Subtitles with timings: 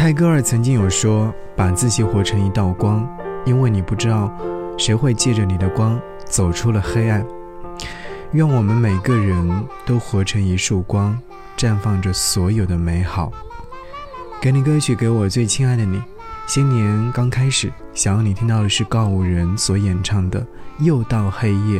[0.00, 3.06] 泰戈尔曾经有说：“把自己活成一道光，
[3.44, 4.34] 因为你不知道
[4.78, 7.22] 谁会借着你的光走出了黑暗。”
[8.32, 11.18] 愿我们每个人都活成一束光，
[11.54, 13.30] 绽放着所有的美好。
[14.40, 16.02] 给你歌曲，给我最亲爱的你。
[16.46, 20.40] 新年刚开始，想要你听到的是告五人所演唱的
[20.78, 21.78] 《又到黑夜》，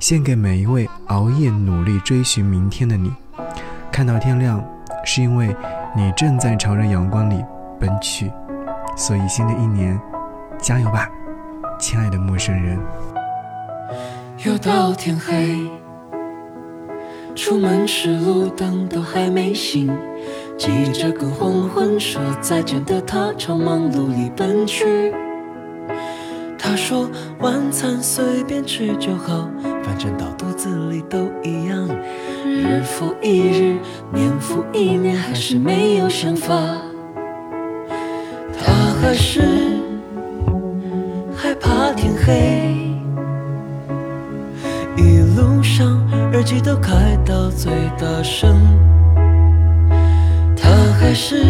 [0.00, 3.12] 献给每一位熬夜努力追寻明天的你。
[3.92, 4.64] 看到天亮，
[5.04, 5.54] 是因为
[5.96, 7.44] 你正在朝着阳光里
[7.78, 8.32] 奔去。
[8.96, 10.00] 所以新的一年，
[10.58, 11.08] 加油吧，
[11.78, 12.78] 亲爱的陌生人。
[14.44, 15.70] 又到天黑，
[17.34, 19.90] 出门时路灯都还没醒。
[20.56, 25.12] 记着跟黄昏说再见的他，朝忙碌里奔去。
[26.58, 29.48] 他说晚餐随便吃就好，
[29.84, 31.88] 反正到肚子里都一样。
[32.44, 33.76] 日复一日，
[34.12, 36.54] 年复一年，还是没有想法。
[38.58, 39.42] 他还是
[41.36, 42.74] 害怕天黑，
[44.96, 46.00] 一路上
[46.32, 48.56] 耳机都开到最大声。
[50.96, 51.44] 还是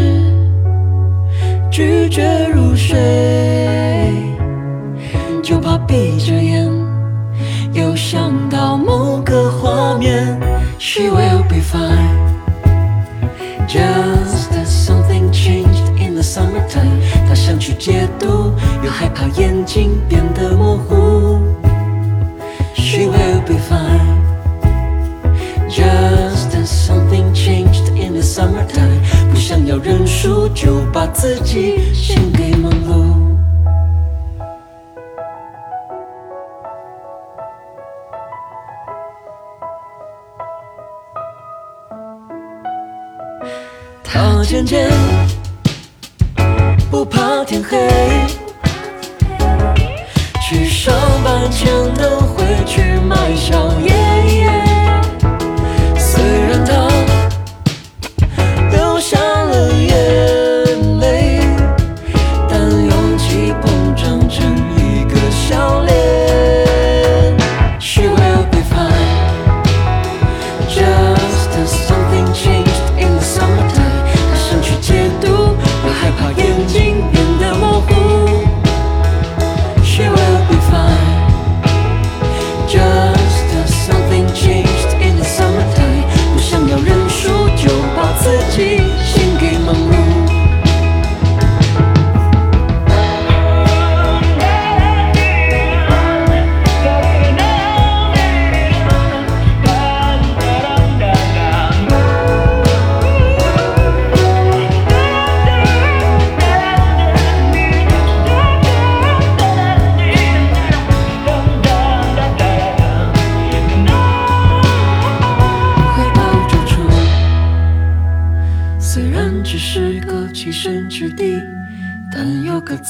[1.70, 2.98] 拒绝入睡，
[16.34, 16.98] summertime。
[17.28, 21.38] 她想去解读，又害怕眼睛变得模糊。
[22.74, 24.20] She will be fine,
[25.68, 29.00] just as something changed in the summertime。
[29.30, 33.14] 不想要认输，就把自己献给忙碌。
[44.02, 44.88] 他渐渐
[46.94, 47.76] 不怕天黑，
[50.40, 54.03] 去上班前都会去买宵夜。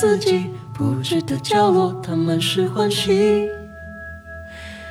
[0.07, 3.49] 自己不知的角落，它满是欢喜。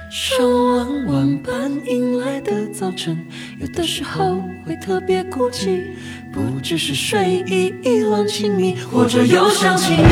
[0.09, 3.23] 上完晚班迎来的早晨，
[3.59, 5.83] 有的时候会特别孤寂，
[6.33, 10.03] 不只是睡意意乱情迷，或者又想起你。